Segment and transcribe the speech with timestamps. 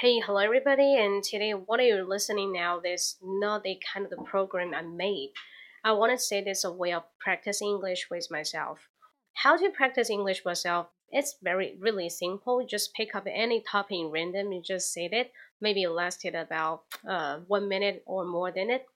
[0.00, 2.80] Hey, hello everybody, and today what are you listening now?
[2.80, 5.32] This not the kind of the program I made.
[5.84, 8.78] I want to say this a way of practicing English with myself.
[9.34, 10.86] How to practice English myself?
[11.10, 12.64] It's very really simple.
[12.66, 15.32] Just pick up any topic in random and just say it.
[15.60, 18.86] Maybe it lasted about uh, one minute or more than it.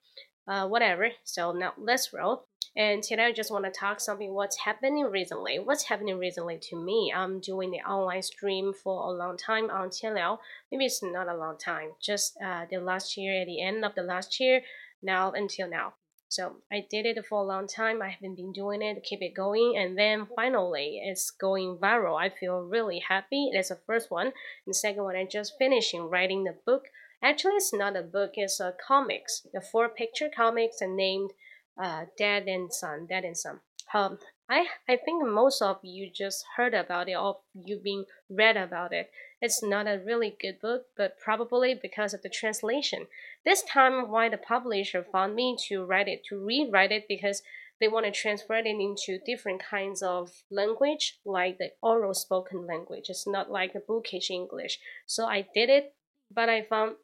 [0.48, 1.10] Uh, whatever.
[1.24, 2.46] So now let's roll.
[2.76, 5.60] And today I just want to talk something what's happening recently.
[5.60, 7.12] What's happening recently to me?
[7.14, 10.38] I'm doing the online stream for a long time on Qianliao.
[10.72, 13.94] Maybe it's not a long time, just uh, the last year, at the end of
[13.94, 14.62] the last year,
[15.00, 15.94] now until now.
[16.28, 18.02] So I did it for a long time.
[18.02, 22.20] I haven't been doing it, keep it going, and then finally it's going viral.
[22.20, 23.50] I feel really happy.
[23.54, 24.26] That's the first one.
[24.26, 24.32] And
[24.66, 26.86] the second one, I just finishing writing the book.
[27.22, 29.46] Actually, it's not a book; it's a comics.
[29.52, 31.30] The four picture comics are named
[31.76, 33.60] uh, Dad and Son, Dad and Son.
[33.92, 38.56] Um, I I think most of you just heard about it or you've been read
[38.56, 39.10] about it.
[39.40, 43.06] It's not a really good book, but probably because of the translation.
[43.44, 47.42] This time, why the publisher found me to write it, to rewrite it, because
[47.80, 53.10] they want to transfer it into different kinds of language, like the oral spoken language.
[53.10, 54.78] It's not like the bookish English.
[55.06, 55.94] So I did it,
[56.32, 56.96] but I found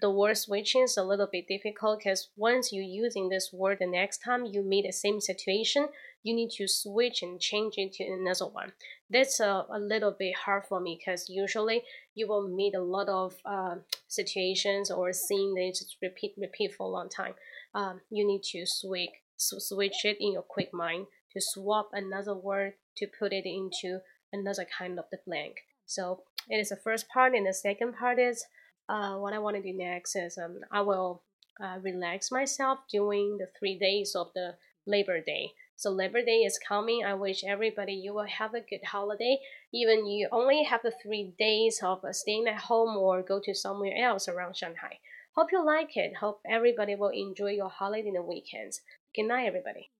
[0.00, 3.86] the word switching is a little bit difficult because once you're using this word the
[3.86, 5.88] next time you meet the same situation
[6.22, 8.72] you need to switch and change it to another one.
[9.08, 11.82] That's a, a little bit hard for me because usually
[12.14, 16.90] you will meet a lot of uh, situations or scene that repeat repeat for a
[16.90, 17.34] long time.
[17.74, 22.74] Um, you need to switch switch it in your quick mind to swap another word
[22.98, 24.00] to put it into
[24.32, 25.56] another kind of the blank.
[25.86, 28.44] So it is the first part and the second part is
[28.90, 31.22] uh, what I want to do next is um, I will
[31.62, 35.52] uh, relax myself during the three days of the Labor Day.
[35.76, 37.04] So Labor Day is coming.
[37.04, 39.38] I wish everybody you will have a good holiday.
[39.72, 43.54] Even you only have the three days of uh, staying at home or go to
[43.54, 44.98] somewhere else around Shanghai.
[45.36, 46.16] Hope you like it.
[46.16, 48.80] Hope everybody will enjoy your holiday in the weekends.
[49.14, 49.90] Good night, everybody.